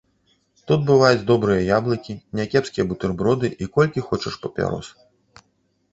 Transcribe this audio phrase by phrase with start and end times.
[0.71, 4.87] Тут бываюць добрыя яблыкі, някепскія бутэрброды і колькі хочаш папярос.